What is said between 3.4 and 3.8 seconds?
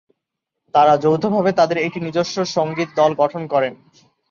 করেন।